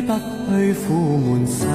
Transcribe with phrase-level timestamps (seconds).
[0.00, 0.14] 不
[0.50, 1.68] 去苦闷散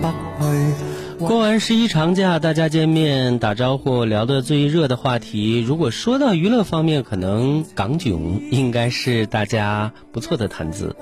[0.00, 5.60] 不去过完十一长假，大家见面打招呼，聊的最热的话题。
[5.60, 10.94] 如果说到娱乐方面，可能港囧应该是大家不错的谈资。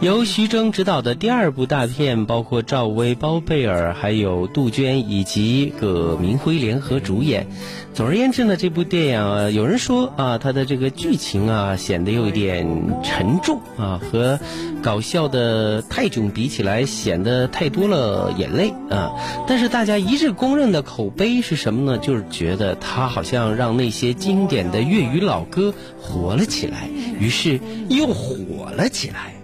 [0.00, 7.48] 由徐峥执导的第二部大片，包括赵薇、包贝尔，还有杜鹃以及葛明辉联合主演。
[7.94, 12.64] 总而言之呢，这部电影啊，有人说啊，它的这个剧情啊，显得有一点
[13.02, 14.38] 沉重啊，和
[14.84, 19.10] 搞笑的泰囧比起来，显得太多了眼泪啊。
[19.48, 21.98] 但是大家一致公认的口碑是什么呢？
[21.98, 27.58] 就是觉得它好像让那些经典的粤语老歌活了起来，于是
[27.88, 29.37] 又火了起来。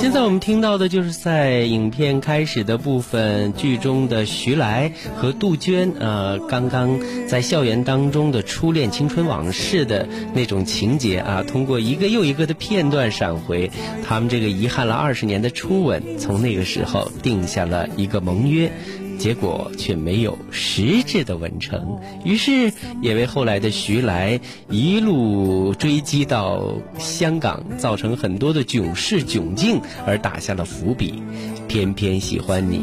[0.00, 13.70] 现在我们听到的就是在影片开始的部分，剧中的徐来和杜鹃，呃，刚刚在校园当中的初恋青春往事的那种情节啊，通过一个又一个的片段闪回，
[14.04, 18.72] 他们这个遗憾了二十年的初吻，从那个时候定下了一个盟约。
[19.20, 24.40] 结果却没有实质的完成，于是也为后来的徐来
[24.70, 31.22] 一路追击到香港，造成很多的囧事囧境而打下了伏笔。
[31.68, 32.80] 偏偏喜欢你。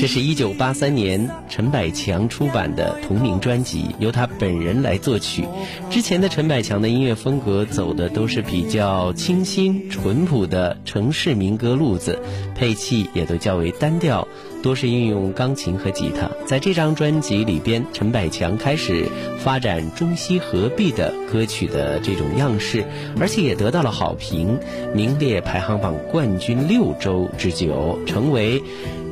[0.00, 5.44] 这是一九八三年陈百强出版的同名专辑，由他本人来作曲。
[5.90, 12.18] 之前的陈百强的音乐风格走的都是比较清新淳朴的城市民歌路子，
[12.54, 14.26] 配器也都较为单调，
[14.62, 16.30] 多是运用钢琴和吉他。
[16.46, 19.06] 在这张专辑里边，陈百强开始
[19.38, 22.86] 发展中西合璧的歌曲的这种样式，
[23.20, 24.58] 而且也得到了好评，
[24.94, 28.62] 名列排行榜冠军六周之久，成为。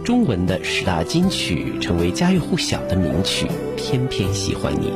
[0.08, 3.46] 中文的十大金曲成为家喻户晓的名曲，
[3.76, 4.90] 偏偏喜欢你。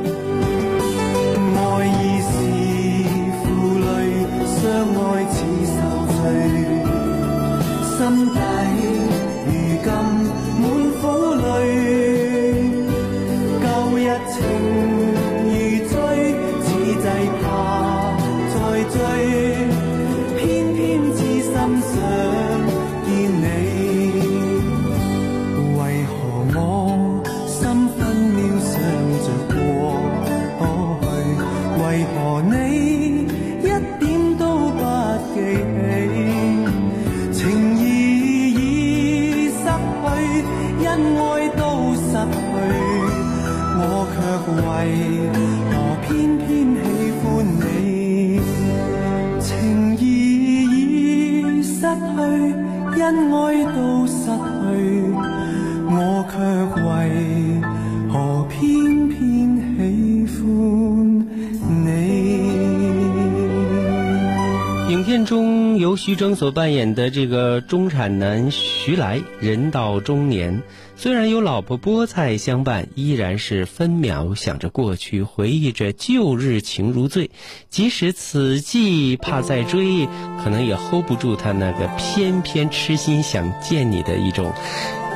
[66.05, 70.61] 徐峥所扮演的这个中产男徐来，人到中年，
[70.97, 77.31] 虽然有老婆菠菜相伴，依然是分秒想着过去，回忆着旧日情如醉。
[77.69, 80.05] 即使此际怕再追，
[80.43, 84.51] 可能也 hold 不住他那个偏偏痴心想见你的一种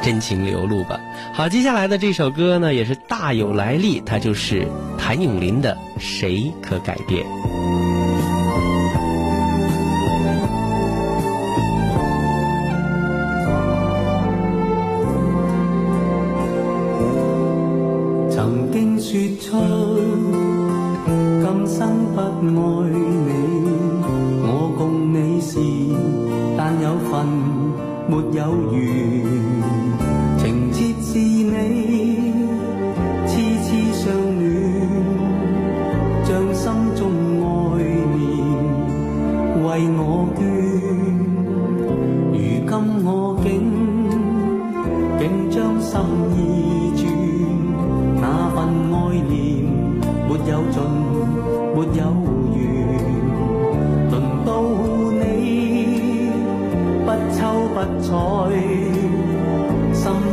[0.02, 1.02] 真情流露吧。
[1.34, 4.66] 好，接下来的这首歌呢，也是大有来历，它就是
[4.98, 7.26] 谭咏麟的《谁可改变》。
[28.08, 28.87] 没有尽，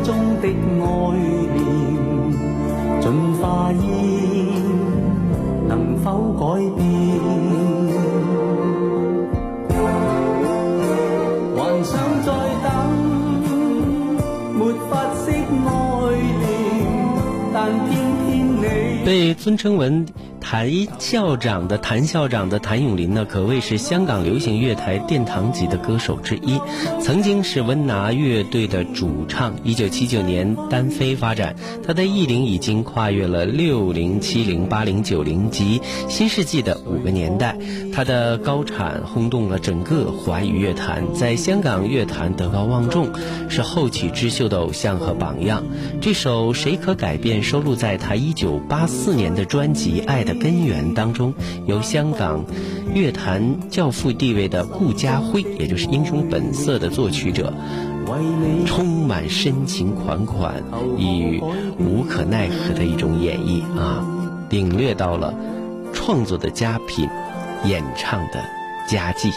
[0.02, 0.82] 中的爱
[1.54, 1.58] 念
[3.00, 3.04] 尽
[3.34, 3.82] 化烟，
[5.68, 6.04] 能否
[6.38, 6.42] 改
[6.76, 6.80] 变？
[11.56, 11.92] 还想
[12.24, 12.28] 再
[12.62, 12.66] 等，
[14.58, 14.60] 没
[14.90, 15.36] 法释爱
[16.40, 16.42] 念，
[17.52, 17.56] 但
[17.88, 17.92] 偏
[18.24, 18.26] 偏
[18.56, 19.04] 你。
[19.04, 19.88] 被尊称为
[20.46, 26.60] 谭校长的谭校长的谭咏麟呢，可谓是香港流行乐坛殿堂级的歌手之一，
[27.00, 29.54] 曾经是温拿乐队的主唱。
[29.64, 35.80] 一九七九年单飞发展，他的艺龄已经跨越了六零、七零、八零、九零及
[36.10, 37.56] 新世纪的五个年代。
[37.94, 43.08] 他的高产轰动了整个华语乐坛，在香港乐坛德高望重，
[43.48, 45.64] 是后起之秀的偶像和榜样。
[46.02, 50.33] 这首《谁可改变》收录在他一九八四年的专辑《爱的》。
[50.34, 51.32] 根源当中，
[51.66, 52.44] 由香港
[52.92, 57.52] 乐坛教父地位的顾嘉辉，也就是《英雄本色》的作曲者，
[58.66, 60.62] 充满深情款款
[60.98, 61.40] 与
[61.78, 64.04] 无可奈何的一种演绎啊，
[64.50, 65.34] 领略到了
[65.92, 67.08] 创作的佳品，
[67.64, 68.44] 演唱的
[68.88, 69.30] 佳绩。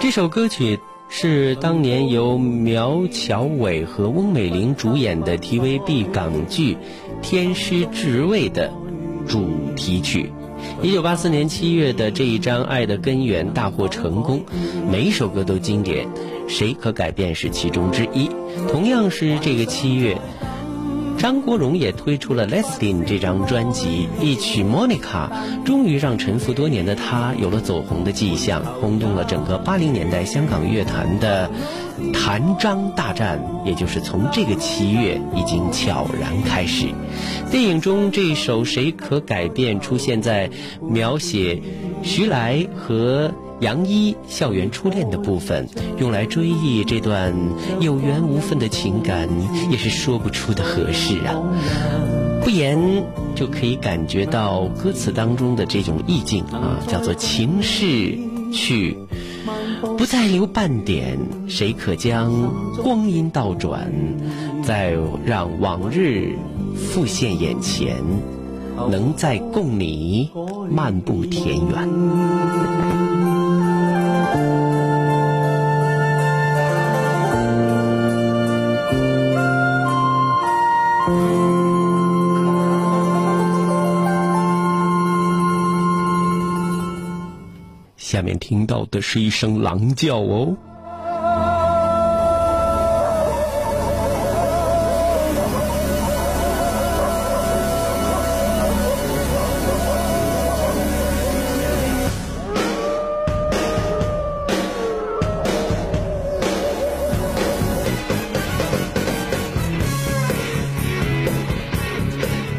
[0.00, 0.78] 这首歌曲。
[1.10, 6.74] 是当年由苗侨伟和翁美玲主演的 TVB 港剧
[7.22, 8.70] 《天师职位》的
[9.26, 10.30] 主题曲。
[10.82, 14.42] 一九八四年七月的这一张《爱的根源》大获成功，
[14.90, 16.06] 每一首歌都经典，
[16.46, 18.28] 《谁可改变》是其中之一。
[18.68, 20.18] 同样是这个七月。
[21.18, 25.28] 张国荣也推出了《Leslie》这张专辑，一曲《Monica》
[25.64, 31.50] 终于让沉浮多年的他有了走红的迹象，轰动了整个八零年代香港乐坛的
[32.14, 36.86] 谭张大战，也就是从这个七月已经悄然开始。
[37.50, 40.48] 电影中这一首《谁可改变》出现在
[40.80, 41.60] 描写
[42.04, 43.28] 徐来和。
[43.60, 45.68] 杨一校园初恋的部分，
[45.98, 47.34] 用来追忆这段
[47.80, 49.28] 有缘无分的情感，
[49.70, 51.34] 也是说不出的合适啊！
[52.42, 58.16] 不言就可以感觉到歌词当中的这种意境啊，叫做情逝
[58.52, 58.96] 去，
[59.96, 61.18] 不再留半点，
[61.48, 62.32] 谁可将
[62.82, 63.90] 光阴倒转，
[64.62, 64.96] 再
[65.26, 66.38] 让往日
[66.76, 67.96] 复现眼前，
[68.88, 70.30] 能再共你
[70.70, 72.67] 漫步田园。
[88.34, 90.56] 听到的是一声狼叫哦。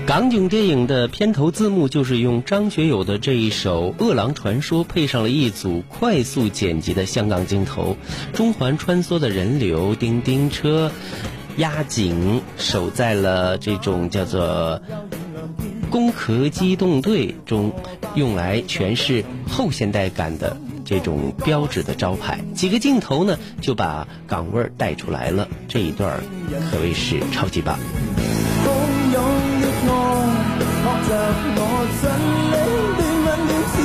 [0.09, 7.95] 港囧电影的片头字幕就是用张学友的这一首《饿狼传说》配上了一组快速剪辑的香港镜头，
[8.33, 10.91] 中环穿梭的人流，叮叮车
[11.57, 14.81] 压警守在了这种叫做
[15.91, 17.71] “攻壳机动队”中，
[18.15, 22.39] 用来诠释后现代感的这种标志的招牌。
[22.55, 25.47] 几个镜头呢，就把港味儿带出来了。
[25.67, 26.19] 这一段
[26.71, 27.77] 可谓是超级棒。
[31.09, 31.61] 着我
[31.97, 32.05] 尽
[32.53, 32.55] 力
[32.97, 33.75] 断吻了前，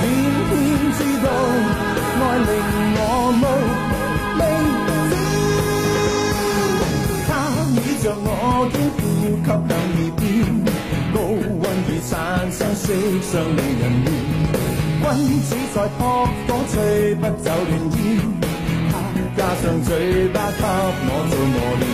[0.00, 0.02] 偏
[0.48, 0.50] 偏
[0.96, 1.26] 知道
[2.16, 2.50] 爱令
[2.96, 2.98] 我
[3.36, 3.44] 无
[4.38, 4.42] 明
[4.88, 5.12] 知，
[7.28, 7.30] 他
[7.76, 8.26] 倚着我
[8.72, 8.98] 肩呼
[9.36, 10.24] 吸向耳边，
[11.12, 11.16] 高
[11.60, 12.10] 温已产
[12.50, 12.82] 生色
[13.20, 14.08] 相令人厌，
[15.02, 15.06] 君
[15.42, 16.00] 子在扑
[16.48, 16.74] 火吹
[17.16, 18.00] 不走乱烟，
[18.90, 18.92] 他
[19.36, 19.90] 加上嘴
[20.28, 21.91] 巴给我做磨练。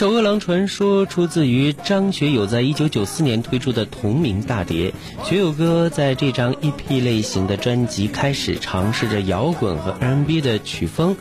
[0.00, 4.94] 首《饿狼传说》出自于张学友在一九九四年推出的同名大碟。
[5.24, 11.18] 学友哥在这张 EP 类型的专辑开始尝试着摇滚和 R&B 的曲风。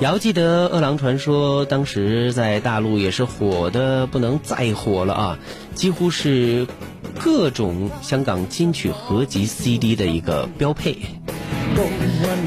[0.00, 5.38] 遥记得《饿狼传说》当时在大陆也是火的不能再火了啊，
[5.76, 6.66] 几乎是
[7.20, 10.98] 各种香港金曲合集 CD 的一个标配。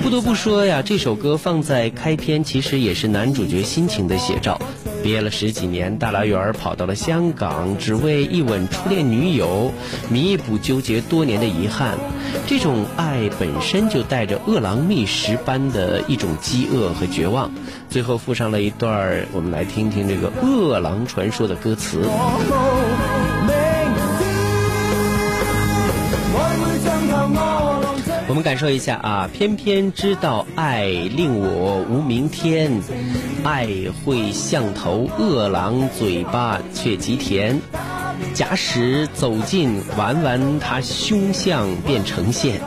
[0.04, 4.60] 不得不说呀，这首歌放在开篇，其实也是男主角心情的写照。
[5.04, 9.72] 毕业了十几年，大老远儿跑到了香港，只为一吻初恋女友，
[10.10, 11.98] 弥补纠结多年的遗憾。
[12.46, 17.52] 这种爱本身就带着饿狼觅食般的一种饥饿和绝望。
[17.90, 22.02] 最后附上了一段，我们来听听这个饿狼传说的歌词。
[28.32, 32.72] 我们感受一下啊，偏偏知道爱令我无明天，
[33.44, 33.68] 爱
[34.06, 37.60] 会像头饿狼，嘴巴却极甜。
[38.34, 42.62] 假使走近玩玩，它凶相便呈现。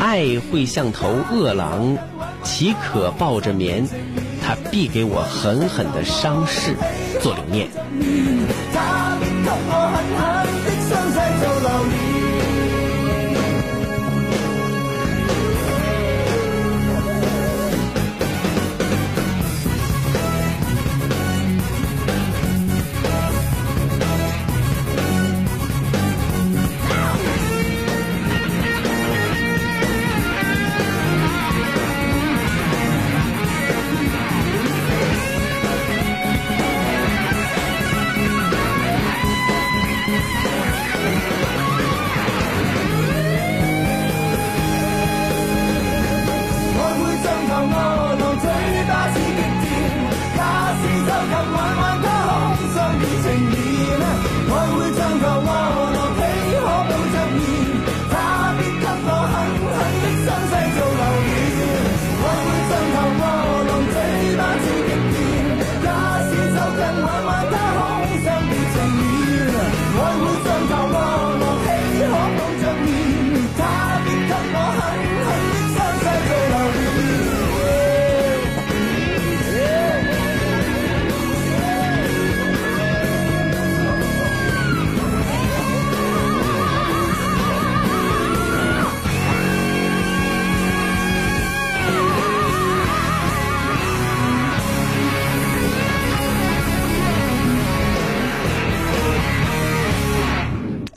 [0.00, 1.98] 爱会像头饿狼，
[2.42, 3.86] 岂可抱着眠？
[4.42, 6.74] 它必给我狠狠的伤势
[7.20, 7.68] 做留念。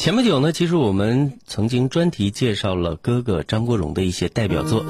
[0.07, 4.85] 前不久呢，其实我们曾经专题介绍了哥哥张国荣的一些代表作。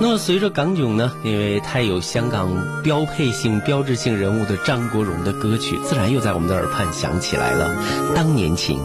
[0.00, 7.74] 那么随着港囧呢，因为太有香港标配性、标志性人物的张国荣的歌曲，自然又在我们的耳畔响起来了。
[8.14, 8.78] 当年情。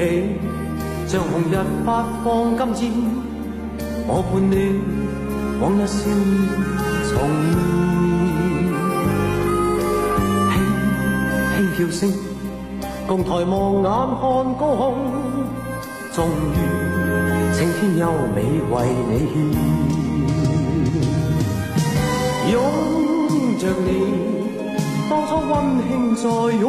[0.00, 0.32] 起，
[1.06, 1.54] 像红日
[1.84, 2.90] 发放金箭。
[4.08, 4.54] 我伴你
[5.60, 6.48] 往日笑面
[7.10, 7.12] 重
[7.44, 7.52] 现。
[11.78, 12.00] 叫声，
[13.06, 14.20] 共抬望眼看
[14.58, 14.94] 高空，
[16.12, 16.18] 终
[16.52, 16.58] 于
[17.54, 18.02] 青天优
[18.34, 18.38] 美
[18.70, 18.74] 为
[19.08, 19.34] 你献，
[22.52, 22.54] 拥
[23.58, 23.88] 着你，
[25.08, 25.52] 当初温
[25.88, 26.24] 馨再
[26.58, 26.64] 涌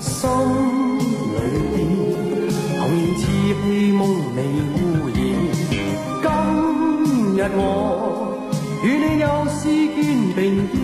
[0.00, 0.79] 心
[3.54, 5.18] 梦未污染，
[6.22, 8.38] 今日我
[8.84, 10.04] 与你又视肩
[10.36, 10.40] 并
[10.70, 10.78] 肩。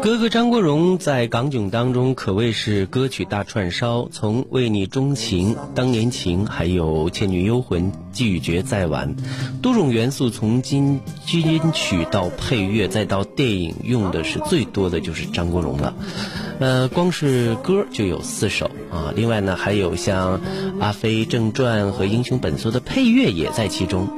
[0.00, 9.14] 哥哥张国荣在港囧当中可谓是歌曲大串烧，从《为你钟情》《当年情》还有《倩女幽魂》《拒绝再晚》，
[9.62, 15.94] 多种元素从金金曲到配乐再到电影，用的是最多的就是张国荣了。
[16.58, 20.38] 呃，光是歌就有四首啊，另外呢还有像
[20.80, 24.08] 《阿飞正传》和《英雄本色》的配乐也在其中。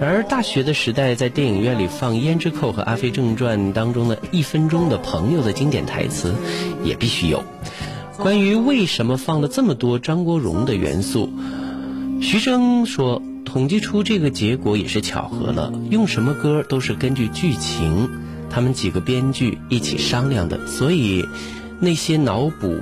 [0.00, 6.32] 而大学的时代，在电影院里放《胭脂扣》和《阿飞正传》当中的一分钟的朋友的经典台词，
[6.84, 7.42] 也必须有。
[8.16, 11.32] 关于为什么放了这么多张国荣的元素，
[12.20, 13.20] 徐峥说，
[13.52, 15.72] 统计出这个结果也是巧合了。
[15.90, 18.08] 用什么歌都是根据剧情，
[18.48, 21.26] 他们几个编剧一起商量的，所以
[21.80, 22.78] 那些脑补，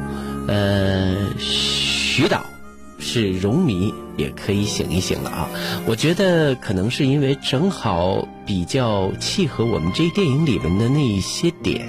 [0.46, 2.44] 呃，徐导。
[2.98, 5.48] 是容迷，也可以醒一醒了啊！
[5.86, 11.86] 我觉得可能是因为正好比较契合我们这电影里面的那一些点，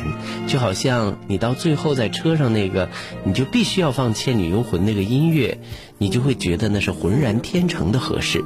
[0.48, 2.90] 就好像你到最后在车上那个，
[3.24, 5.58] 你就必须要放《倩女幽魂》那个音乐，
[5.98, 8.44] 你就会觉得那是浑然天成的合适。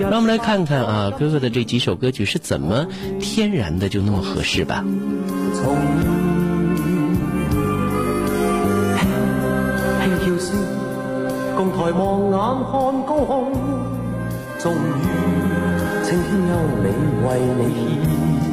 [0.00, 2.86] 让我们来看看啊，哥哥的这几首歌曲是怎么
[3.18, 4.84] 天然的就那么合适吧。
[11.56, 12.36] 共抬望眼
[12.70, 12.72] 看
[13.06, 13.52] 高空，
[14.58, 14.76] 终于
[16.02, 16.86] 青天优美
[17.22, 17.62] 为你
[18.40, 18.43] 献。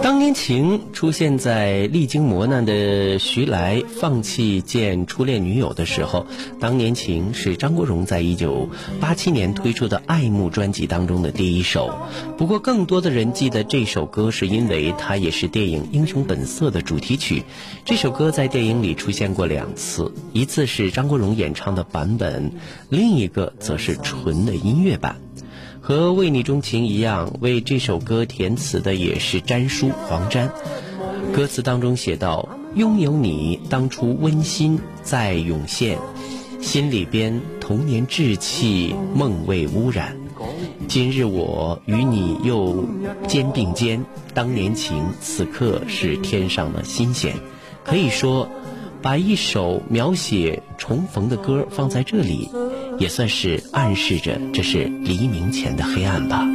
[0.00, 6.26] 当年情出现在历经磨难的徐来放弃见初恋女友的时候，
[6.60, 8.68] 当年情是张国荣在一九
[9.00, 11.98] 八七年推出的《爱慕》专辑当中的第一首。
[12.38, 17.42] 不过，更多的人记得这首歌，是因为它也是电影《英雄本色》的主题曲。
[17.84, 22.52] 这首歌在电影里出现过两次，一次是张国荣演唱的版本，
[22.88, 25.16] 另一个则是纯的音乐版。
[25.84, 30.48] 和《为你钟情》一样，为这首歌填词的也是詹叔黄沾。
[31.34, 35.98] 歌词当中写道：“拥有你，当初温馨再涌现，
[36.60, 40.16] 心里边童年稚气梦未污染。
[40.86, 42.84] 今日我与你又
[43.26, 47.34] 肩并肩，当年情，此刻是天上的新鲜。”
[47.84, 48.48] 可以说。
[49.02, 52.48] 把一首描写重逢的歌放在这里，
[52.98, 56.46] 也算是暗示着这是黎明前的黑暗吧。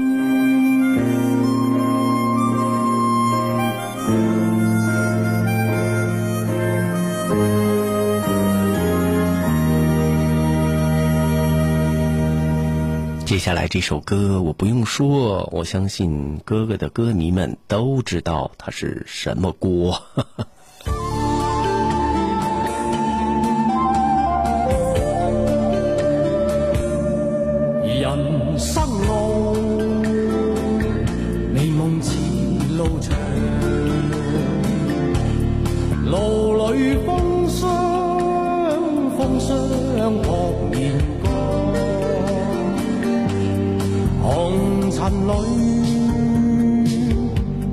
[13.25, 20.01] 接下来这首歌我不用说，我相信哥哥的歌迷们都知道它是什么锅。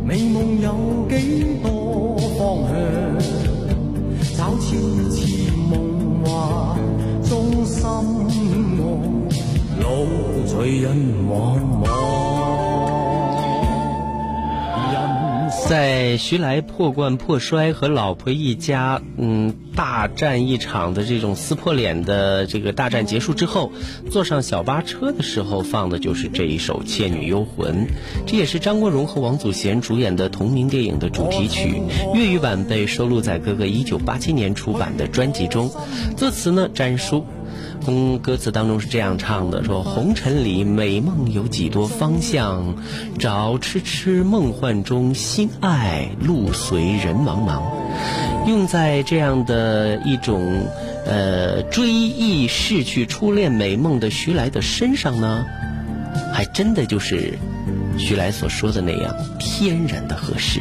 [0.05, 1.14] 美梦有几
[1.62, 2.38] 多方
[2.69, 2.75] 向？
[4.37, 4.77] 找痴
[5.11, 5.73] 痴梦
[6.25, 6.27] 幻
[7.23, 7.88] 中心爱。
[9.81, 9.85] 路
[10.47, 10.97] 随人
[11.29, 11.33] 茫
[11.83, 12.44] 茫
[15.66, 23.72] 在徐来破罐破摔和老婆一家嗯大战一场的这种撕破脸的这个大战结束之后，
[24.11, 27.87] 坐上小巴车的时候放的就是这一首《倩女幽魂》，
[28.27, 31.81] 这也是张国荣和王祖贤主演的同名电影的主题曲。
[32.14, 35.70] 粤语版被收录在哥哥一九八七年出版的专辑中，
[36.16, 37.24] 作词呢詹叔。
[37.85, 42.77] 从歌词当中是这样唱的：说红尘里美梦有几多方向，
[43.18, 47.62] 找痴痴梦幻中心爱，路随人茫茫。
[48.47, 50.66] 用在这样的一种
[51.07, 55.44] 呃追忆逝去初恋美梦的徐来的身上呢，
[56.33, 57.38] 还真的就是
[57.99, 60.61] 徐来所说的那样，天然的合适。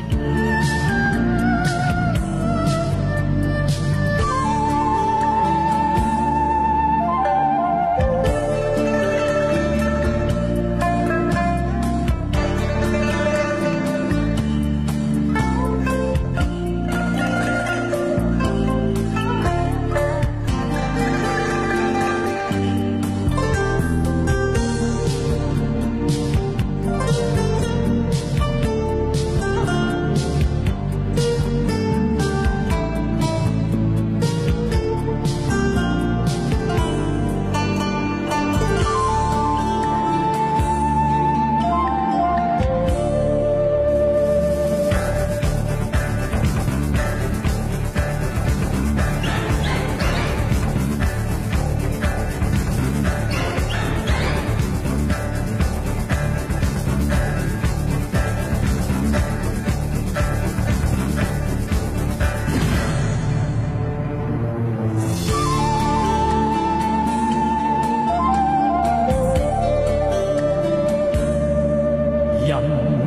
[72.45, 72.51] 人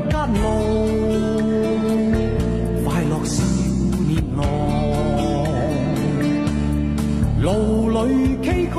[0.09, 0.45] 间路，
[2.85, 3.43] 快乐少
[4.09, 4.41] 年郎，
[7.43, 7.47] 路
[7.91, 7.97] 里
[8.43, 8.75] 崎岖，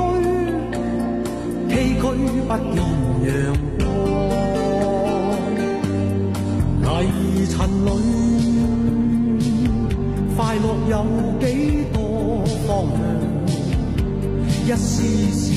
[1.68, 2.02] 崎岖
[2.48, 2.76] 不见
[3.24, 3.30] 阳
[6.82, 7.54] 光，泥尘
[7.86, 7.88] 里，
[10.36, 10.92] 快乐有
[11.40, 11.46] 几
[11.92, 11.96] 多
[12.66, 12.68] 方
[14.66, 14.86] 向，一丝
[15.32, 15.47] 丝。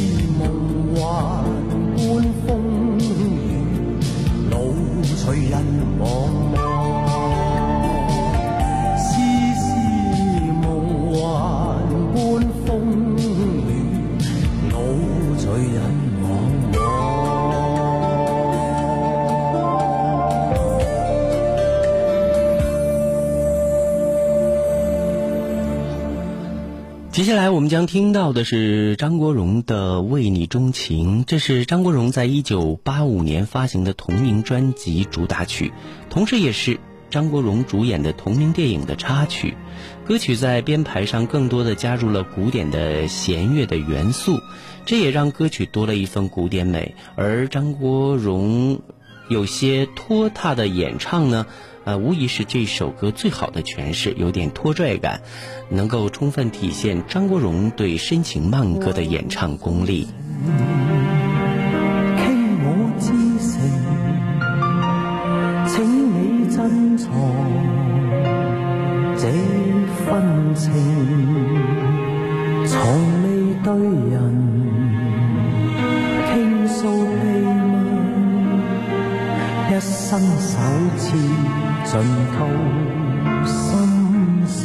[27.22, 35.72] 接下来我们将听到的是张国荣的《为你钟情》，这是张国荣在一九八五年发行的同名专辑主打曲，
[36.10, 36.80] 同时也是
[37.12, 39.54] 张国荣主演的同名电影的插曲。
[40.04, 44.40] 歌曲在编排上更多的加入了古典的弦乐的元素，
[44.88, 46.96] 这也让歌曲多了一份古典美。
[47.16, 48.82] 而张国荣
[49.30, 51.46] 有些拖沓的演唱呢？
[51.84, 55.22] 呃，无疑是这首歌最好的诠释，有点拖拽感，
[55.70, 60.08] 能够充分体现张国荣对深情慢歌的演唱功力。
[62.18, 63.10] 倾我之
[63.42, 63.60] 情，
[65.68, 67.10] 请你珍藏
[69.18, 69.28] 这
[70.06, 70.72] 份情，
[72.68, 72.78] 从
[73.24, 73.26] 未
[73.64, 73.74] 对
[74.12, 74.16] 人
[76.32, 76.32] 倾
[76.68, 77.26] 诉秘
[79.68, 80.60] 密，一生首
[80.98, 81.51] 次。
[81.92, 82.48] 尽吐
[83.46, 83.68] 心
[84.48, 84.58] 声，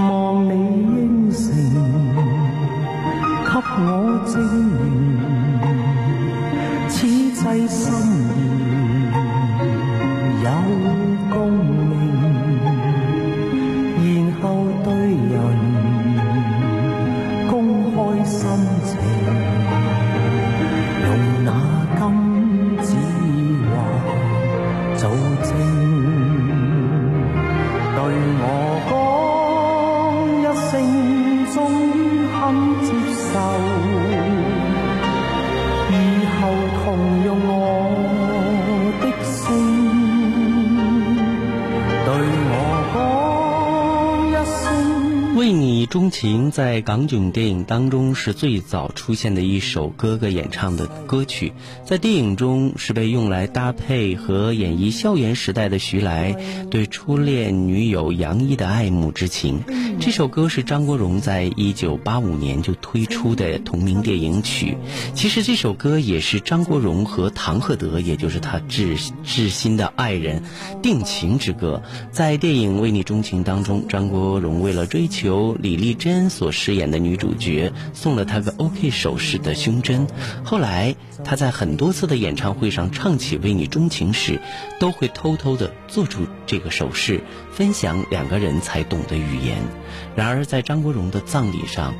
[0.00, 0.10] 望
[0.44, 1.40] 你应承，
[3.44, 3.48] 给
[3.78, 3.86] 我
[4.26, 4.34] 证
[4.74, 4.82] 明，
[6.88, 7.78] 此际心
[8.34, 8.36] 意
[10.42, 10.46] 有
[46.54, 51.52] 在港囧电影当中是最早出现的一首哥哥演唱的歌曲，
[51.84, 56.36] 在电影中是被用来搭配和演绎校园时代的徐来
[56.70, 59.64] 对初恋女友杨一的爱慕之情。
[59.98, 64.76] 这首歌是张国荣在一九八五年就推出的同名电影曲。
[65.12, 70.44] 其实这首歌也是张国荣和唐鹤德，也就是他至至心的爱人
[70.80, 71.82] 定情之歌。
[72.12, 75.74] 在电影《为你钟情》当中，张国荣为了追求李。
[75.74, 80.06] 丽珍所所饰演的女主角送了他个 OK 手势的胸针。
[80.44, 84.38] 后来他在很多次的演唱会上唱起《为你钟情》时，
[84.78, 89.56] 都会偷偷的做出这个手势，分享两个人才懂的语言。
[90.14, 91.94] 然而在张国荣的葬礼上，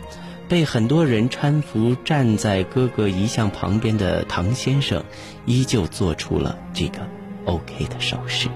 [0.46, 5.02] 被很多人搀扶站在哥哥遗像旁边的唐先生，
[5.46, 6.98] 依旧做出了这个
[7.46, 8.50] OK 的手势。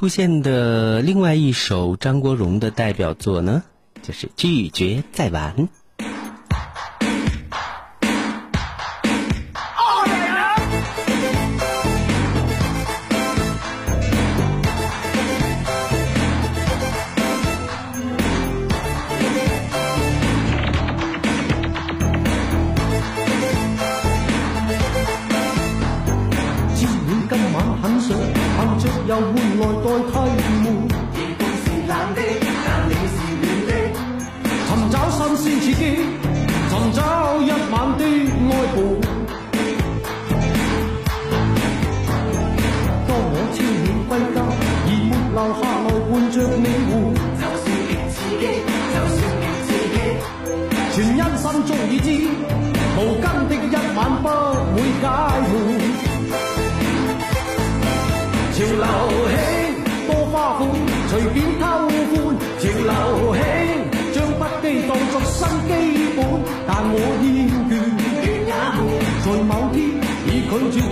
[0.00, 3.62] 出现的另外一首张国荣的代表作呢，
[4.00, 5.54] 就是《拒绝再玩》。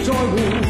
[0.05, 0.69] 再会。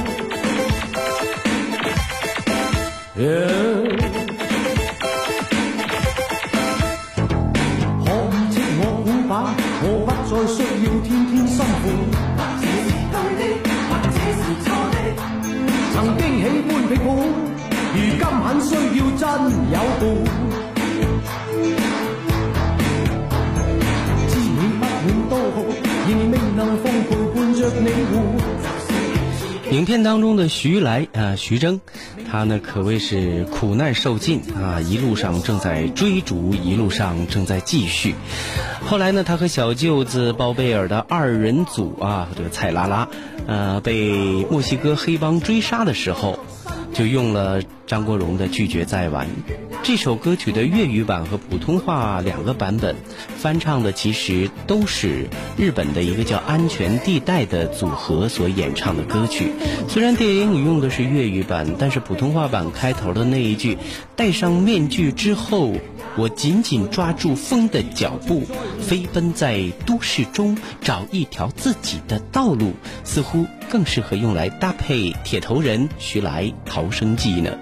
[29.89, 31.81] 片当中的徐来啊、徐峥，
[32.31, 38.15] 他呢可谓是苦难受尽啊，一路上正在追逐，一路上正在继续。
[38.85, 43.09] 后来呢，他和小舅子包贝尔的二人组啊，这个蔡拉拉，
[43.47, 46.39] 呃，被墨西哥黑帮追杀的时候，
[46.93, 49.27] 就用了张国荣的《拒绝再玩》
[49.89, 52.95] 这首歌曲的粤语版和普通话两个版本，
[53.39, 59.51] 翻唱的其实都是日本的一个叫“安全地带”的组合所演唱的歌曲。
[59.89, 63.79] 虽然电影里用的是粤语版，但是普通话版开头的那一句
[64.15, 65.73] “戴上面具之后，
[66.19, 68.43] 我紧紧抓住风的脚步，
[68.79, 72.75] 飞奔在都市中找一条自己的道路”，
[73.05, 77.57] 似乎更适合用来搭配铁头人徐来《逃生记》呢。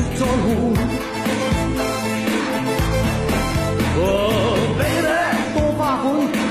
[0.00, 0.48] 已拒絕再換。
[4.00, 5.12] Oh baby，
[5.54, 6.04] 多花款，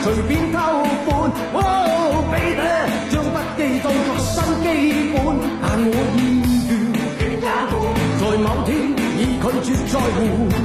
[0.03, 0.57] 随便偷
[1.05, 1.09] 欢。
[1.53, 2.61] Oh baby，
[3.09, 4.65] 将不羁当作新基
[5.13, 5.17] 本，
[5.61, 6.19] 但我厌
[6.67, 6.71] 倦，
[7.17, 7.71] 倦也悶。
[8.19, 8.69] 在某天
[9.17, 10.58] 已拒绝再換。